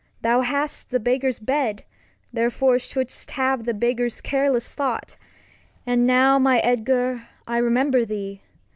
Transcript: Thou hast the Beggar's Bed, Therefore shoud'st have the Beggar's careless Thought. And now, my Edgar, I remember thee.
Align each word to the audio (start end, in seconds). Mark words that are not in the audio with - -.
Thou 0.23 0.41
hast 0.41 0.89
the 0.89 0.99
Beggar's 0.99 1.37
Bed, 1.37 1.83
Therefore 2.33 2.77
shoud'st 2.79 3.29
have 3.33 3.65
the 3.65 3.73
Beggar's 3.75 4.19
careless 4.19 4.73
Thought. 4.73 5.15
And 5.85 6.07
now, 6.07 6.39
my 6.39 6.57
Edgar, 6.61 7.27
I 7.45 7.57
remember 7.59 8.03
thee. 8.03 8.41